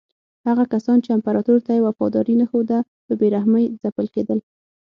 هغه 0.47 0.63
کسان 0.73 0.97
چې 1.03 1.09
امپراتور 1.17 1.59
ته 1.65 1.71
یې 1.75 1.85
وفاداري 1.87 2.35
نه 2.41 2.45
ښوده 2.49 2.79
په 3.05 3.13
بې 3.19 3.27
رحمۍ 3.35 3.65
ځپل 3.83 4.07
کېدل. 4.15 4.39